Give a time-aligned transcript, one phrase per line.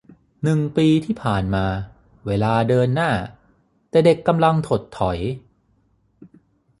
[0.43, 1.65] หนึ่งปีที่ผ่านมา
[2.25, 3.11] เวลาเดินหน้า
[3.89, 5.19] แต่เด็กกำลังถดถอย